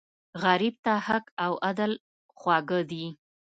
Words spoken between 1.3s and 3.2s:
او عدل خواږه دي